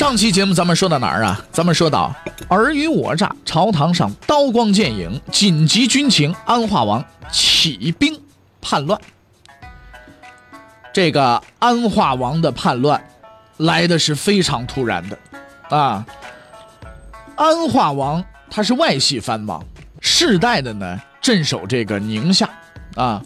[0.00, 1.44] 上期节目咱们说到哪儿啊？
[1.52, 2.16] 咱们说到
[2.48, 8.18] 尔虞我诈，朝堂上刀光剑影，紧急军情，安化王起兵
[8.62, 8.98] 叛乱。
[10.90, 13.04] 这个安化王的叛乱
[13.58, 15.18] 来的是非常突然的
[15.68, 16.06] 啊！
[17.36, 19.62] 安化王他是外系藩王，
[20.00, 22.48] 世代的呢镇守这个宁夏
[22.94, 23.22] 啊。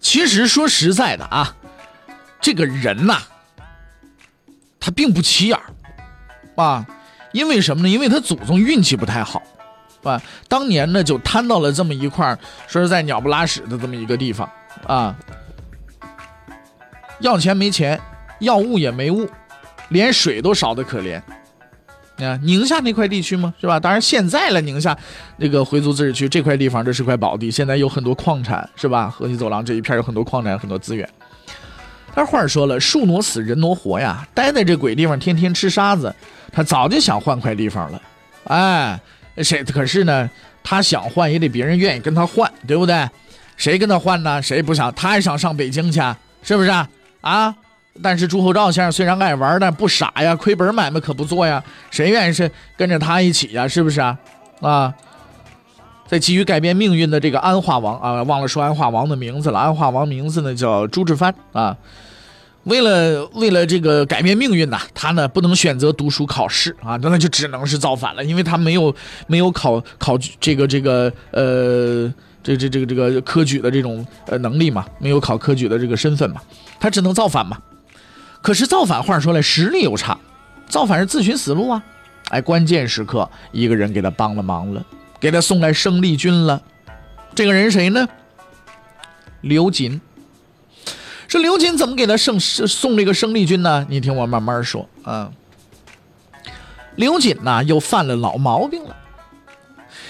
[0.00, 1.54] 其实说实在的啊，
[2.40, 3.18] 这个人呐，
[4.80, 5.56] 他并不起眼。
[6.54, 6.86] 啊，
[7.32, 7.88] 因为什么呢？
[7.88, 9.42] 因为他祖宗运气不太好，
[10.02, 14.48] 啊，当年呢就摊到了这么一块说实在鸟不拉屎的这么一个地方
[14.86, 15.16] 啊，
[17.20, 18.00] 要钱没钱，
[18.40, 19.28] 要物也没物，
[19.88, 21.20] 连水都少得可怜。
[22.18, 23.80] 啊，宁夏那块地区嘛，是吧？
[23.80, 24.96] 当然现在了，宁夏
[25.38, 29.08] 那个回族自治区这块地方，这是块宝地，现在有很多矿产，是吧？
[29.08, 31.08] 河西走廊这一片有很多矿产，很多资源。
[32.14, 36.14] 但话说了，树挪死，人挪活呀，待在这鬼地方，天天吃沙子。
[36.52, 38.02] 他早就想换块地方了，
[38.44, 39.00] 哎，
[39.38, 39.64] 谁？
[39.64, 40.28] 可是呢，
[40.62, 43.08] 他想换也得别人愿意跟他换，对不对？
[43.56, 44.42] 谁跟他换呢？
[44.42, 44.92] 谁不想？
[44.94, 46.00] 他也想上北京去，
[46.42, 46.88] 是不是啊？
[47.22, 47.54] 啊
[48.02, 51.62] 但是朱厚照先生虽然爱玩，但不傻呀，亏本买卖可不做呀。
[51.90, 53.68] 谁愿意是跟着他一起呀？
[53.68, 54.18] 是不是啊？
[54.62, 54.94] 啊，
[56.06, 59.58] 在急于改变命运的这个安化王啊，忘了说安化王的名字了。
[59.58, 61.76] 安化王名字呢叫朱志藩啊。
[62.64, 68.94] 为了为了这个改变命运呐，他呢不能选择读书考试啊，那就只能是造反了，因为他没有
[69.26, 72.12] 没有考考这个这个呃
[72.42, 76.40] 这这这个这个科举的这种呃能力嘛，没有考科举的这个身份嘛，
[76.78, 77.58] 他只能造反嘛。
[78.40, 80.16] 可是造反话说来实力又差，
[80.68, 81.82] 造反是自寻死路啊。
[82.28, 84.84] 哎，关键时刻一个人给他帮了忙了，
[85.18, 86.62] 给他送来生力军了。
[87.34, 88.08] 这个人谁呢？
[89.40, 90.00] 刘瑾。
[91.28, 93.86] 这刘瑾怎么给他送送这个生力军呢？
[93.88, 95.30] 你听我慢慢说啊。
[96.96, 98.96] 刘瑾呢又犯了老毛病了。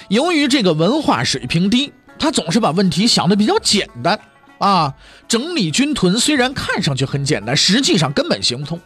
[0.08, 4.18] 由于这个文化水平低，他总是把问题想的比较简单
[4.58, 4.94] 啊。
[5.28, 8.80] 整理军屯虽然看上去很简单，实际上根本行不通。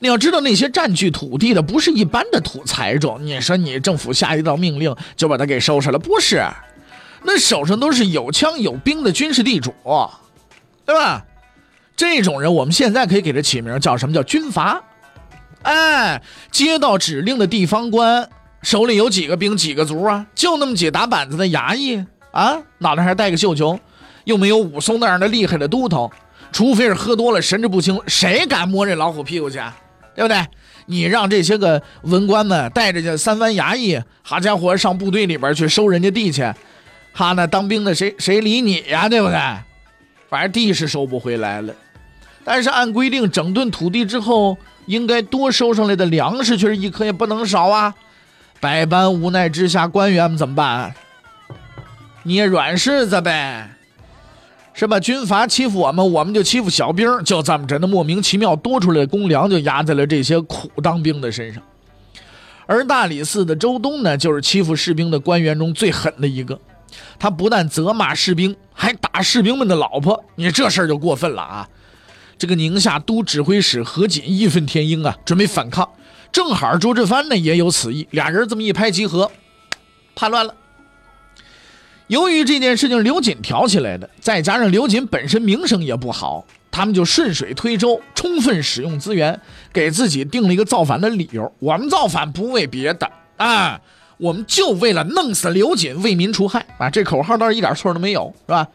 [0.00, 3.16] 你要知道，那些占据土地的不是一般的土财主。
[3.20, 6.44] 你说你政府下一道命令就把他给收拾了，不是？
[7.22, 9.72] 那手上都是有枪有兵的军事地主。
[10.92, 11.24] 对吧？
[11.96, 14.82] 这种人我们现在可以给他起名叫什么叫军阀？
[15.62, 16.20] 哎，
[16.50, 18.28] 接到指令的地方官
[18.62, 20.26] 手里有几个兵几个卒啊？
[20.34, 23.80] 就那么几打板子的衙役啊，脑袋还带个绣球，
[24.24, 26.12] 又没有武松那样的厉害的都头，
[26.52, 29.58] 除非是喝多了神志不清，谁敢摸这老虎屁股去？
[30.14, 30.44] 对不对？
[30.84, 36.42] 你让这些个文官们带着这三番衙役，好家伙，上部队里边去收人家地去，
[37.14, 39.08] 哈，那当兵的谁谁理你呀？
[39.08, 39.38] 对不对？
[40.32, 41.74] 反正地是收不回来了，
[42.42, 44.56] 但是按规定整顿土地之后，
[44.86, 47.94] 应该多收上来的粮食却是一颗也不能少啊！
[48.58, 50.94] 百般无奈之下，官员们怎么办？
[52.22, 53.72] 捏软柿子呗，
[54.72, 54.98] 是吧？
[54.98, 61.62] 军阀欺负我们，我们就欺负小兵，就这么着，那莫名其妙多出来的公粮就压在了这些苦当兵的身上。
[62.64, 66.58] 而大理寺的周东呢，就是欺负士兵的官员中最狠的一个。
[67.18, 71.68] 他不但责骂士兵，还打士兵们的老婆，你这事儿就过分了啊！
[72.38, 75.88] 这个宁夏都指挥使何锦义愤填膺啊，准备反抗。
[76.32, 79.30] 正好周志藩呢也有此意，俩人这么一拍即合，
[80.14, 80.54] 叛乱了。
[82.08, 89.40] 由于这件事情刘瑾挑起来的，再加上刘瑾本身名声也不好，他们就顺水推舟，充分使用资源，
[89.72, 91.52] 给自己定了一个造反的理由。
[91.58, 93.80] 我们造反不为别的啊。
[94.22, 96.88] 我们就为了弄死刘瑾，为民除害啊！
[96.88, 98.68] 这口号倒是一点错都没有，是吧？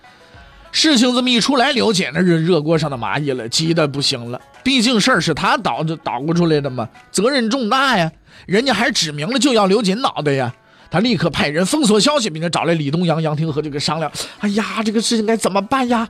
[0.74, 4.40] 事情这么一出来，刘瑾那是热锅上的蚂蚁了，急得不行了。
[4.62, 8.12] 毕竟事儿是他捣就捣鼓出来的嘛，责任重大呀！
[8.46, 10.54] 人家还指明了就要刘瑾脑袋呀！
[10.92, 14.12] 他立刻派人封锁消息，并且找来李东阳、杨廷和就给商量。
[14.40, 16.10] 哎呀，这个事情该怎么办呀？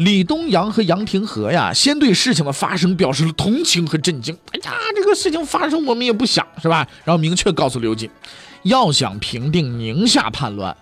[0.00, 4.34] 李东阳和杨廷和呀，先对事情的发生表示了同情和震惊。
[4.52, 6.88] 哎呀，这个事情发生我们也不想，是吧？
[7.04, 8.10] 然后明确告诉刘瑾，
[8.62, 10.74] 要想平定宁夏叛乱，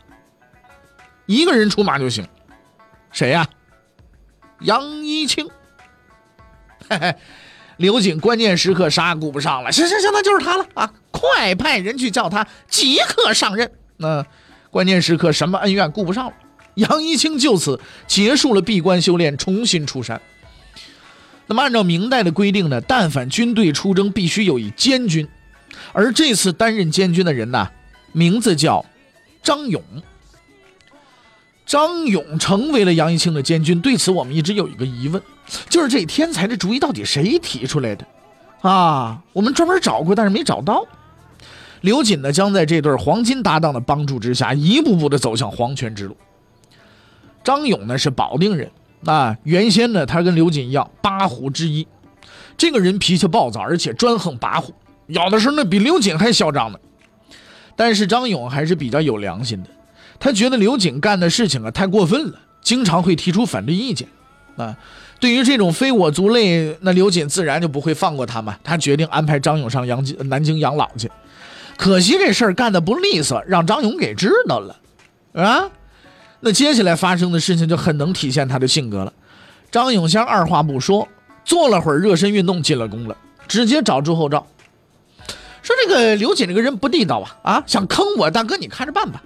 [1.26, 2.24] 一个人出马就行。
[3.10, 3.44] 谁呀？
[4.60, 5.48] 杨一清。
[6.88, 7.16] 嘿嘿，
[7.78, 10.92] 刘瑾关键时刻啥也顾不上了，行行行，那就是他了啊！
[11.10, 13.68] 快派人去叫他即刻上任。
[13.96, 14.24] 那
[14.70, 16.32] 关键时刻什么恩怨顾不上了。
[16.78, 20.20] 杨一清就此结束了闭关修炼，重新出山。
[21.46, 25.26] 那么按照明代的规定呢，但凡军队出征，必须有一监军，
[25.92, 27.68] 而这次担任监军的人呢，
[28.12, 28.84] 名字叫
[29.42, 29.82] 张勇。
[31.66, 35.22] 张勇成为了杨一清的监军，对此我们一直有一个疑问，
[35.68, 38.06] 就是这天才的主意到底谁提出来的？
[38.62, 40.86] 啊，我们专门找过，但是没找到。
[41.82, 46.16] 刘瑾呢，将在这对黄金搭档的帮助之下，一步步的走向黄泉之路。
[47.48, 48.70] 张勇呢是保定人，
[49.06, 51.88] 啊，原先呢他跟刘瑾一样八虎之一，
[52.58, 54.68] 这个人脾气暴躁，而且专横跋扈，
[55.06, 56.78] 有的时候呢比刘瑾还嚣张呢。
[57.74, 59.70] 但是张勇还是比较有良心的。
[60.20, 64.06] 他觉得刘瑾干的事情啊太过分了，经常会提出反对意见，
[64.58, 64.76] 啊，
[65.18, 68.58] 对于这种非我族类，那刘瑾自然就不会放过他嘛。
[68.62, 71.10] 他决定安排张勇上阳南京养老去，
[71.78, 74.76] 可惜这事儿干的不利索，让张勇给知道了，
[75.32, 75.70] 啊，
[76.40, 79.12] 那接下来发生的事情就很能体现他的性格了。
[79.70, 81.06] 张永香二话不说，
[81.44, 84.46] 做了会儿热身运动，进了宫了，直接找朱厚照，
[85.62, 89.22] 说这个刘瑾这个人不地道啊，啊，想坑我，大哥你看着办吧。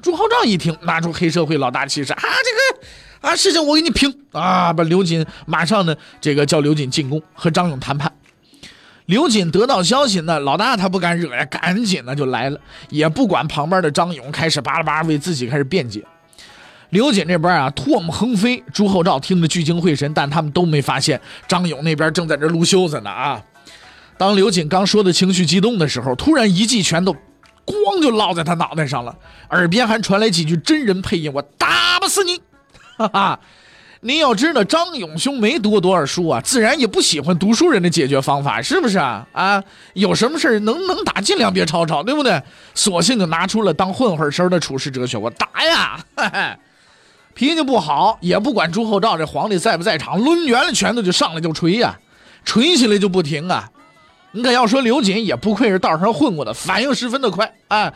[0.00, 2.20] 朱厚照一听，拿出黑社会老大气势啊！
[2.20, 4.72] 这个啊，事情我给你平啊！
[4.72, 8.12] 把刘瑾马上呢，这个叫刘瑾进宫和张勇谈判。
[9.08, 12.60] 刘瑾得到消息呢，老大他不敢惹呀，赶紧呢就来了，
[12.90, 16.04] 也不管旁边的张勇，开始巴拉巴拉为自己开始辩解。
[16.90, 23.42] 刘瑾这边啊，唾沫横飞，朱厚照听得聚精会神，但他们都没发现张勇那边正在这撸袖子呢啊！
[24.18, 27.16] 当刘瑾刚说的情绪激动的时候，突然一记拳头。
[27.64, 29.14] 咣就落在他脑袋上了，
[29.50, 32.40] 耳边还传来几句真人配音：“我打不死你！”
[32.96, 33.40] 哈哈，
[34.00, 39.26] 您要知道，张勇兄没读过多少书啊，自然也不喜欢读书人的解决方法，是不是啊？
[39.32, 39.62] 啊，
[39.94, 42.40] 有什么事能能打，尽量别吵吵，对不对？
[42.74, 45.98] 索性就拿出了当混混时的处世哲学：“我打呀！”
[47.34, 51.98] 脾气不好，也不管朱厚照这皇帝在不在场，抡圆了拳头就上来就锤呀，
[52.44, 53.68] 锤起来就不停啊。
[54.30, 57.92] 你可要说刘瑾也不愧是道上混过的，反应十分的快啊！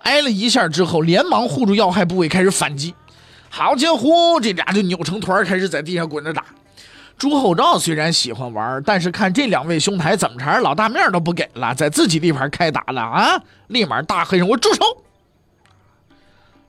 [0.00, 2.94] 挨了一下之后，连忙护住要害部位，开始反击。
[3.54, 6.42] 好家伙，这俩就扭成团，开始在地上滚着打。
[7.18, 13.38] 朱厚照虽然喜欢玩，但是看这两位兄台怎么着，老大面都不给了，在自己地盘开打了啊！
[13.66, 14.82] 立马大喝一声：“我住手！”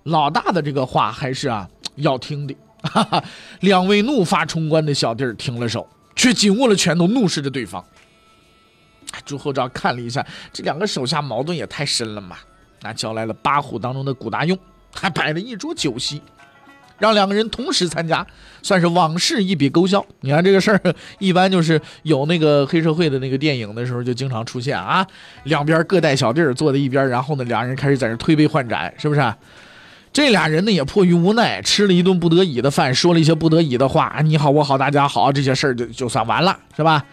[0.03, 1.65] 老大的这个话还是啊
[1.95, 2.53] 要听的。
[2.81, 3.23] 哈哈，
[3.61, 5.87] 两位怒发冲冠的小弟儿停了手，
[6.17, 7.81] 却紧握了拳头，怒视着对方。
[9.23, 12.35] 朱厚照看了一下，这两个手下矛盾也太深了嘛！
[12.81, 14.59] 那叫来了八虎当中的古大用，
[14.93, 16.21] 还摆了一桌酒席，
[16.99, 18.25] 让两个人同时参加，
[18.61, 20.05] 算是往事一笔勾销。
[20.21, 20.81] 你看这个事儿，
[21.19, 25.05] 一般就是有那个黑社会的那个电影的时候，就经常出现啊，
[25.43, 29.33] 两边各带小弟儿坐在一边，然后呢，俩人开始在这推杯换盏，是不是？
[30.13, 37.03] 这俩人呢也迫于无奈，吃了一顿不得已的饭，说了一些不得已的话，你好我好大家好，这些事儿就就算完了，是吧？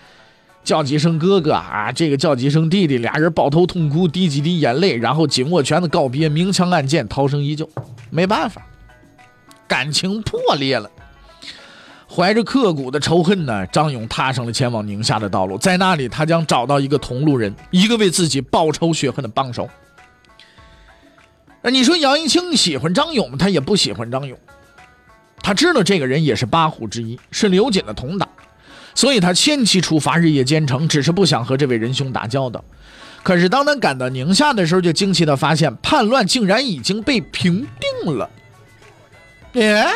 [0.62, 7.66] 叫几声哥哥啊，这个叫几声弟弟，俩人抱头痛哭，滴几滴眼泪，然后紧握拳头告别，明枪暗箭，涛声依旧。
[8.10, 8.60] 没办法，
[9.70, 10.90] 感情破裂了。
[12.12, 19.70] 怀着刻骨的仇恨呢，张勇踏上了前往宁夏的道路，在那里，他将找到一个同路人，一个为自己报仇雪恨的帮手。
[21.62, 23.36] 你说杨一清喜欢张勇吗？
[23.38, 24.36] 他也不喜欢张勇，
[25.40, 28.28] 他知道这个人也是八虎之一，是刘瑾的同党。
[28.96, 32.64] 所以他牵期出发，日夜兼程，只是不想和这位仁兄打交道。
[33.22, 37.64] 可是当他赶到宁夏的时候，就惊奇的发现叛乱竟然已经被平
[38.04, 38.28] 定了。
[39.54, 39.92] 哎，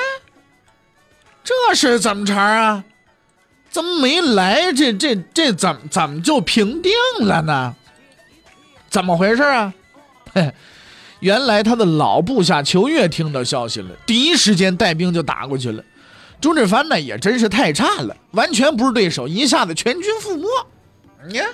[1.45, 2.85] 这是怎么茬啊？
[3.71, 4.73] 怎么没来？
[4.73, 7.75] 这这这怎么怎么就平定了呢？
[8.89, 9.73] 怎么回事啊？
[10.33, 10.53] 嘿，
[11.21, 15.83] 原来他的老部下裘越听到消息了，第一时间带兵就打过去了。
[16.41, 20.47] 朱志藩呢也真是太差了，完全不是对手，一下子全军覆没。
[21.29, 21.49] 你看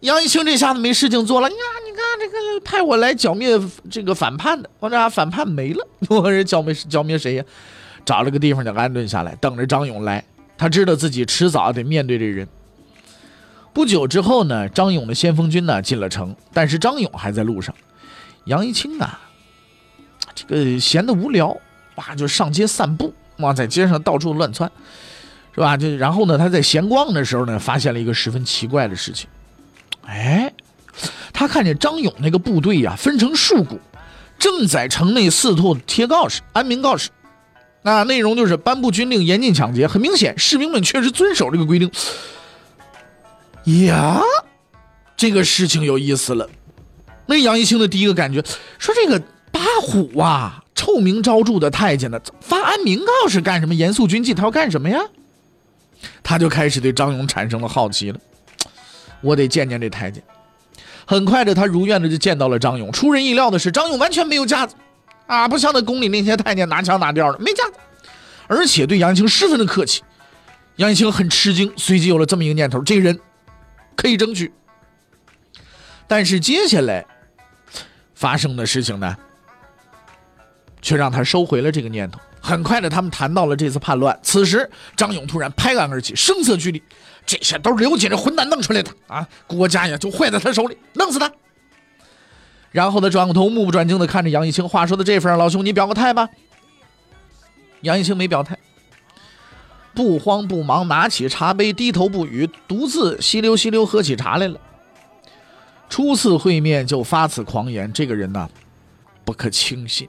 [0.00, 3.58] 杨一清这下子没事情做了，呀，你看这个派我来剿灭
[3.90, 7.44] 这个反叛的，我这反叛没了， 我这剿灭剿灭谁呀？
[8.04, 10.24] 找了个地方就安顿下来，等着张勇来。
[10.56, 12.46] 他知道自己迟早得面对这人。
[13.72, 17.74] 不久之后呢，张勇的先锋军呢进了城，但是张勇还在路上。
[18.44, 19.20] 杨一清啊，
[20.34, 21.56] 这个闲得无聊，
[21.96, 23.12] 哇，就上街散步。
[23.38, 24.70] 哇，在街上到处乱窜，
[25.54, 25.76] 是吧？
[25.76, 29.28] 就然后呢，他在闲逛的时候呢，发现了一个十分奇怪的事情。
[30.08, 30.52] 哎，
[31.34, 33.78] 他看见张勇那个部队呀，分成数股，
[34.38, 37.10] 正在城内四处贴告示、安民告示。
[37.82, 39.86] 那内容就是颁布军令，严禁抢劫。
[39.86, 41.90] 很明显，士兵们确实遵守这个规定。
[43.86, 44.20] 呀，
[45.14, 46.48] 这个事情有意思了。
[47.26, 48.42] 那杨一清的第一个感觉
[48.78, 49.22] 说：“这个
[49.52, 53.74] 八虎啊，臭名昭著的太监呢，发安民告示干什么？
[53.74, 54.98] 严肃军纪，他要干什么呀？”
[56.22, 58.18] 他就开始对张勇产生了好奇了。
[59.20, 60.22] 我得见见这太监。
[61.06, 62.92] 很快的，他如愿的就见到了张勇。
[62.92, 64.74] 出人意料的是，张勇完全没有架子，
[65.26, 67.74] 啊，不像那宫里那些太监拿腔拿调的，没架子，
[68.46, 70.02] 而且对杨一清十分的客气。
[70.76, 73.18] 杨一清很吃惊，随即有了这么一个念头：这个人
[73.96, 74.52] 可以争取。
[76.06, 77.04] 但是接下来
[78.14, 79.16] 发生的事情呢，
[80.82, 82.20] 却让他收回了这个念头。
[82.40, 84.18] 很快的，他们谈到了这次叛乱。
[84.22, 86.82] 此时，张勇突然拍案而起，声色俱厉
[87.28, 89.28] ：“这些都是刘瑾这混蛋弄出来的啊！
[89.46, 91.30] 国家呀，就坏在他手里，弄死他！”
[92.72, 96.26] 然后他转过头，目不转睛的看着杨一清：“话说到这份上，老兄，你表个态吧。”
[97.82, 98.58] 杨一清没表态，
[99.94, 104.58] 不慌不忙，拿起茶杯，低头不语，独自吸溜吸溜喝起茶来了。
[105.90, 108.48] 初次会面就发此狂言，这个人呐，
[109.26, 110.08] 不可轻信。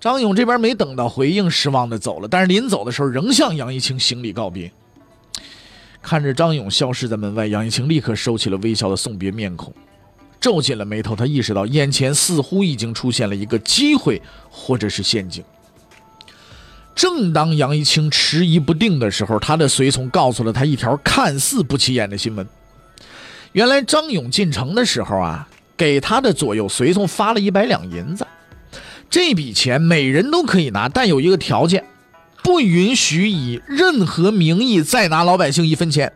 [0.00, 2.26] 张勇这边没等到回应，失望的走了。
[2.26, 4.72] 但是临走的时候，仍向杨一清行礼告别。
[6.02, 9.72] 看着张勇消失在门外，杨一清立刻收起了微笑的送别面孔，
[10.40, 11.14] 皱紧了眉头。
[11.14, 15.42] 他意识到眼前似乎已经出现了一个机会，或者是陷阱。
[16.94, 22.46] 正当杨一清迟疑不定的时候，他的随从告诉了他一条看似不起眼的新闻：
[23.52, 28.26] 原来张勇进城的时候啊，给他的左右随从发了一百两银子。
[29.08, 31.84] 这笔钱每人都可以拿，但有一个条件，
[32.42, 36.12] 不允许以任何名义再拿老百姓一分钱。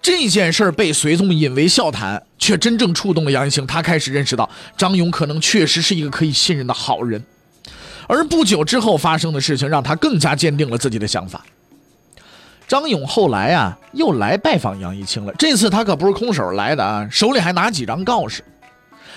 [0.00, 3.66] 这件事被随从引为笑谈，却真正触动了杨一清。
[3.66, 7.22] 他开始认识到张勇可能确实是一个可以信任的好人。
[8.06, 11.44] 而不久之后发生的事情，让他更加坚定了自己的想法。
[12.66, 15.34] 张勇后来啊，又来拜访杨一清了。
[15.38, 18.42] 这次他可不是空手来的啊，手里还拿几张告示。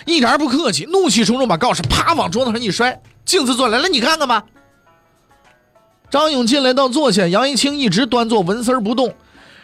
[0.06, 3.00] 一点不客气，怒气冲冲把告示啪往桌子上一摔。
[3.24, 4.44] 镜子坐来了，你看看吧。
[6.12, 9.16] 张勇进来到坐下，杨一清一直端坐纹丝不动。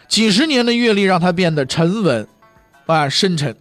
[0.08, 2.26] 几十年的阅历让他变得沉稳，
[2.86, 3.54] 啊，深沉。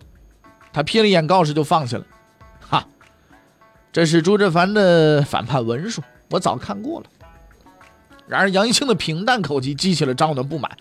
[0.72, 2.06] 他瞥了一眼告示就放下了。
[2.62, 2.88] 哈，
[3.91, 7.06] 这是朱振凡的反叛文书，我早看过了。
[8.25, 10.72] 然而杨一清的平淡口气激起了张勇的不满。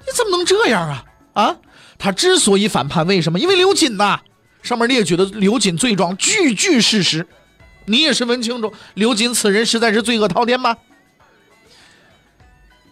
[0.00, 1.04] 你怎么能这样啊？
[1.34, 1.56] 啊，
[1.96, 3.38] 他之所以反叛，为什么？
[3.38, 4.20] 因为刘瑾呐。
[4.62, 7.26] 上面列举的刘瑾罪状句句事实，
[7.86, 10.76] 你也是问清楚，刘瑾此人实在是罪恶滔天吗？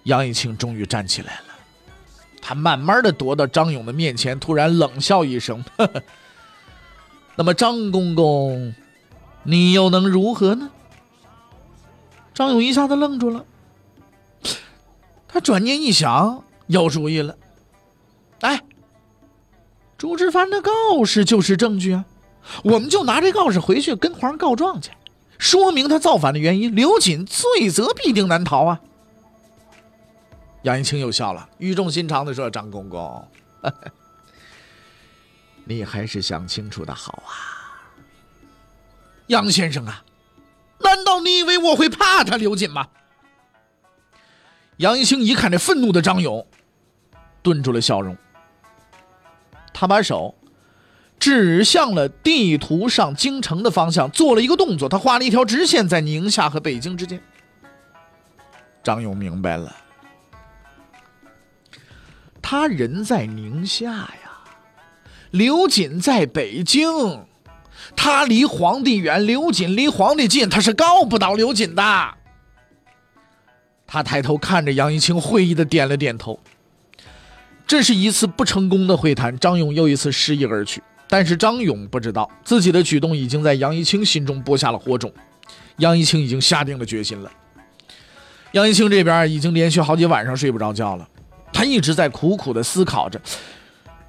[0.04, 1.54] 杨一清终于站起来了，
[2.40, 6.02] 他慢慢的踱到张勇的面前，突然冷笑一声：“呵呵
[7.36, 8.74] 那么张公公，
[9.42, 10.70] 你又能如何呢？”
[12.34, 13.44] 张勇一下子愣住了，
[15.28, 17.36] 他转念一想，有主意了，
[18.40, 18.62] 哎。
[19.98, 22.06] 朱之藩的告示就是证据啊，
[22.64, 24.90] 我们就拿这告示回去跟皇上告状去，
[25.36, 26.74] 说明他造反的原因。
[26.74, 28.80] 刘瑾罪责必定难逃啊！
[30.62, 33.28] 杨一清又笑了，语重心长的说：“张公公，
[35.64, 37.32] 你还是想清楚的好啊，
[39.28, 40.04] 杨先生啊，
[40.80, 42.88] 难道你以为我会怕他刘瑾吗？”
[44.76, 46.46] 杨一清一看这愤怒的张勇，
[47.42, 48.16] 顿住了笑容。
[49.72, 50.34] 他把手
[51.18, 54.88] 指向了地图上京城的方向，做了一个动作。
[54.88, 57.22] 他画了一条直线在宁夏和北京之间。
[58.82, 59.74] 张勇明白了，
[62.52, 64.42] 他人在宁夏呀，
[65.30, 67.24] 刘瑾在北京，
[67.94, 72.14] 他离皇帝远，刘瑾离皇帝近，他是告不倒刘瑾的。
[73.86, 76.40] 他抬头看着杨一清，会意的点了点头。
[77.68, 80.82] 这是一次不成功的会谈，张勇又一次失意而去。
[81.06, 85.12] 但是张勇不知道，自己的举动已经在杨一清心中播下了火种。
[85.76, 87.30] 杨一清已经下定了决心了。
[88.50, 91.08] 杨一清这边已经连续好几晚上睡不着觉了，
[91.60, 93.20] 他一直在苦苦的思考着。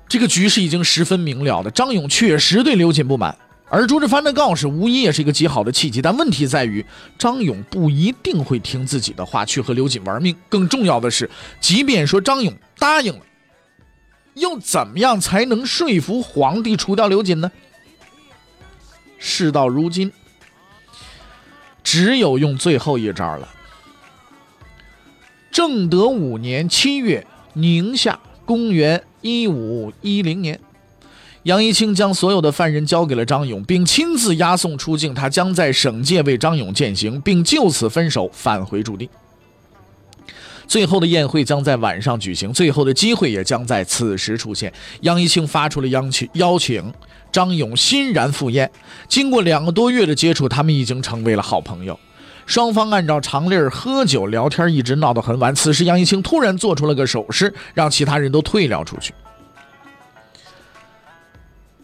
[0.07, 6.01] 这个局势已经十分明了的，张勇确实对刘瑾不满，而朱志藩的告示无疑也是一个极好的契机。
[6.01, 6.85] 但问题在于，
[7.17, 10.33] 张勇不一定会听自己的话去和刘瑾玩命。
[10.47, 11.29] 更重要的是，
[11.59, 13.21] 即便说张勇答应了。
[14.35, 17.51] 又怎么样才能说服皇帝除掉刘瑾呢？
[19.19, 20.13] 事到如今，
[21.83, 23.49] 只有用最后一招了。
[25.51, 30.59] 正德五年七月，宁夏，公元一五一零年，
[31.43, 35.13] 杨一清将所有的犯人交给了张勇，并亲自押送出境。
[35.13, 39.09] 他将在省界为张勇践行，并就此分手，返回驻地。
[40.65, 44.71] 最后的宴会将在晚上举行，最后的机会也将在此时出现。
[45.01, 46.93] 杨一清发出了邀请，邀请
[47.29, 48.71] 张勇欣然赴宴。
[49.09, 51.99] 经过两个多月的接触，他们已经成为了好朋友。
[52.51, 55.55] 双方按照常例喝酒聊天，一直闹到很晚。
[55.55, 59.13] 此时，杨一清突然做出了个手势，让其他人都退了出去。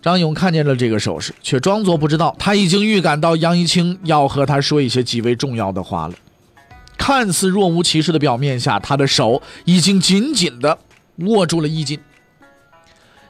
[0.02, 2.36] 张勇看见了这个手势，却装作不知道。
[2.38, 6.14] 他已经预感到杨一清要和他说一些极为重要的话了。
[6.98, 10.78] 看似若无其事的表面下，他的手已经紧紧地
[11.20, 11.98] 握住了衣襟。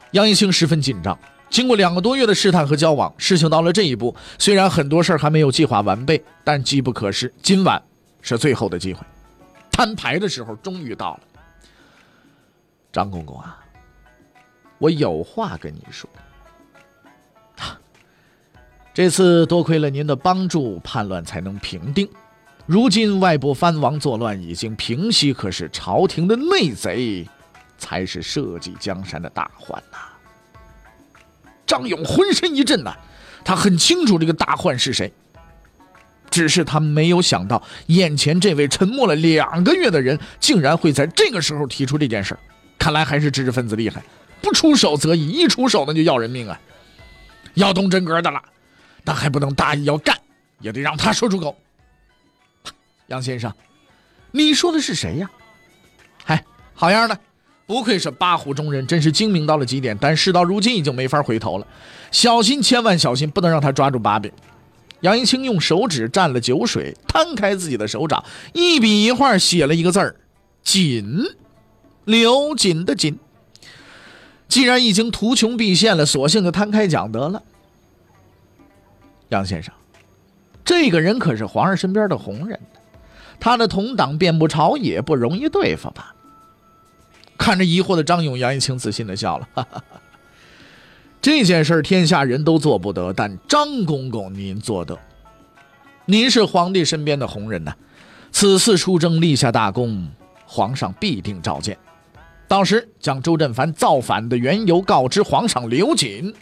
[0.10, 1.15] 杨一清十分紧张。
[1.50, 7.34] 经过两个多月的试探和交往，事情到了这一步，虽然很多事儿还没有计划完备，但机不可失。
[7.42, 7.82] 今晚
[8.22, 9.01] 是最后的机会，
[9.72, 11.20] 摊牌的时候终于到了。
[12.92, 13.60] 张公公啊，
[14.77, 16.10] 我有话跟你说。
[18.94, 22.08] 这次多亏了您的帮助，叛乱才能平定。
[22.66, 27.25] 如今外部藩王作乱已经平息，可是朝廷的内贼
[27.77, 29.98] 才是社稷江山的大患呐！
[31.68, 32.96] 张勇浑身一震呐，
[33.46, 35.14] 他很清楚这个大患是谁，
[36.32, 42.36] 只是他没有想到眼前这位沉默了两个月的人，竟然会在这个时候提出这件事
[42.80, 44.02] 看来还是知识分子厉害，
[44.42, 46.60] 不出手则已，一出手那就要人命啊！
[47.56, 48.42] 要动真格的了，
[49.04, 50.16] 但还不能大意要干，
[50.62, 51.56] 也得让他说出口。
[53.08, 53.52] 杨先生，
[54.32, 55.30] 你说的是谁呀？
[56.24, 56.44] 嗨，
[56.74, 57.20] 好样的！
[57.68, 59.96] 不愧是八虎中人，真是精明到了极点。
[60.00, 61.68] 但事到如今，已经没法回头了。
[62.12, 64.32] 小心，千万小心，不能让他抓住把柄。
[65.02, 70.16] 杨一清用手指蘸了酒水，摊开自己的手掌，一笔一画写了一个字儿
[70.64, 71.22] ：“锦”，
[72.06, 73.20] 刘瑾的锦。
[74.48, 77.44] 既然已经图穷匕现了，索性就摊开讲得了。
[79.28, 79.74] 杨先生，
[80.64, 82.58] 这个人可是皇上身边的红人。
[83.42, 86.16] 他的同党遍布朝野，不容易对付吧？
[87.38, 89.48] 看着疑惑的张勇，杨一清自信的笑了。
[89.54, 89.84] 哈 哈
[91.22, 94.98] 这件事天下人都做不得，但张公公您做得。
[96.06, 97.74] 您是皇帝身边的红人呐，
[98.32, 100.10] 此次出征立下大功，
[100.46, 101.78] 皇上必定召见。
[102.48, 106.34] 到时将周振藩造反的缘由告知皇上刘瑾，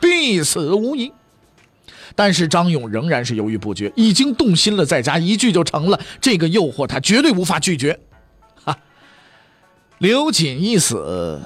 [0.00, 1.12] 必死无疑。
[2.16, 6.00] 但是张勇仍然是犹豫不决，已经动心了，再加一句就成了。
[6.20, 8.00] 这个诱惑他绝对无法拒绝。
[10.00, 11.42] 刘瑾一死，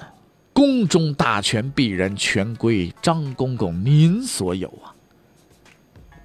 [0.53, 4.95] 宫中大权必然全归张公公您所有啊！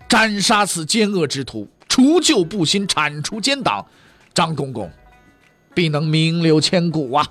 [0.07, 3.83] 斩杀此奸恶之徒，除旧布新，铲除奸党，
[4.31, 4.87] 张公公
[5.73, 7.27] 必能名留千古啊！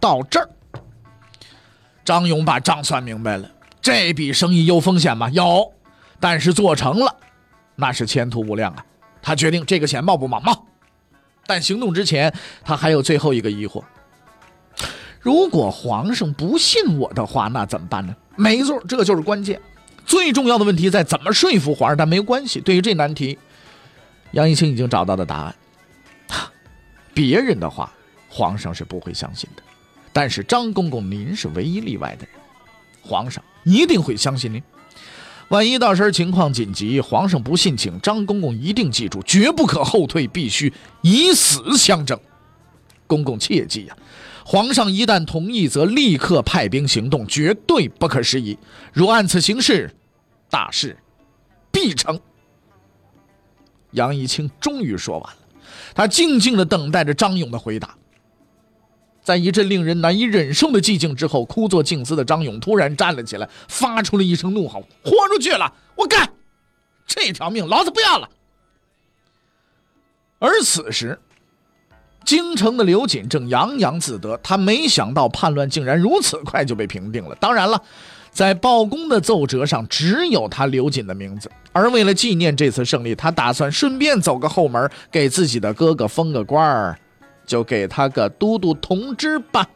[0.00, 0.50] 到这儿，
[2.04, 3.48] 张勇把账算明白了。
[3.80, 5.30] 这笔生意有风险吗？
[5.30, 5.72] 有，
[6.18, 7.16] 但是做成了，
[7.76, 8.84] 那是前途无量啊！
[9.22, 10.40] 他决定这个钱冒不冒？
[10.40, 10.66] 冒。
[11.50, 12.32] 但行动之前，
[12.62, 13.82] 他还有最后一个疑惑：
[15.18, 18.14] 如果皇上不信我的话，那怎么办呢？
[18.36, 19.60] 没错，这就是关键。
[20.06, 21.96] 最重要的问题在怎么说服皇上。
[21.96, 23.36] 但没关系，对于这难题，
[24.30, 25.54] 杨一清已经找到了答案。
[27.12, 27.92] 别人的话，
[28.28, 29.62] 皇上是不会相信的，
[30.12, 32.40] 但是张公公您是唯一例外的人，
[33.02, 33.42] 皇上。
[33.64, 34.62] 一定会相信您。
[35.50, 42.18] 万一到时情况紧急，皇上不信，请张公公一定记住，绝不可后退，必须以死相争。
[43.08, 43.96] 公公切记呀！
[44.44, 48.56] 皇上一旦同意，则立刻派兵行动，绝对不可失疑。
[48.92, 49.92] 若按此行事，
[50.48, 50.96] 大事
[51.72, 52.18] 必成。
[53.90, 55.38] 杨一清终于说完了，
[55.96, 57.96] 他静静的等待着张勇的回答。
[59.22, 65.72] 在一阵令人难以忍受的寂静之后，枯坐静思的张勇突然站了起来，发出了一声怒吼：“豁出去了！
[65.96, 66.30] 我干！
[67.06, 68.28] 这条命老子不要了！”
[70.40, 71.18] 而此时，
[72.24, 77.34] 京城的刘瑾正洋洋自得，他没想到叛乱竟然如此快就被平定了。
[77.36, 77.82] 当然了，
[78.30, 81.50] 在报功的奏折上只有他刘瑾的名字。
[81.72, 86.98] 而为了纪念这次胜利，他打算顺便走个后门，给自己的哥哥封个官儿。
[87.50, 89.68] 就给他个都督同知吧。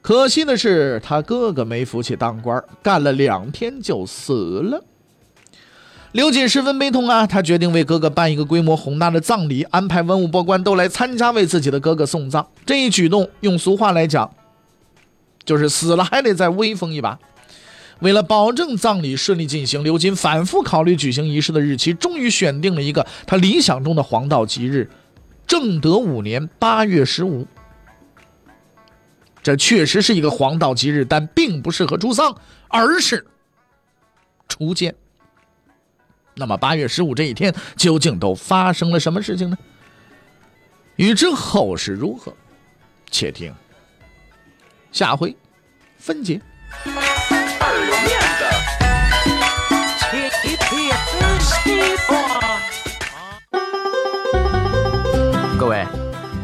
[0.00, 4.82] 可惜的是，他哥哥没福气当官，干了两天就死了。
[6.10, 12.44] 刘瑾十分悲痛啊，他决定为哥哥办一个规模宏大的葬礼，安排文武百官都来参加，为自己的哥哥送葬。
[12.66, 14.28] 这一举动，用俗话来讲，
[15.44, 17.16] 就是死了还得再威风一把。
[18.00, 24.90] 为了保证葬礼顺利进行，刘瑾反复考虑举行仪式的日期，终于选定了一个他理想中的黄道吉日。
[25.52, 27.46] 正德五年八月十五，
[29.42, 32.34] 这确实是一个黄道吉日，但并不适合出丧，
[32.68, 33.26] 而是
[34.48, 34.94] 除奸。
[36.36, 39.58] 那么八月十五这一天究竟都发生了什么事情呢？
[40.96, 42.34] 欲知后事如何，
[43.10, 43.54] 且听
[44.90, 45.36] 下回
[45.98, 46.40] 分解。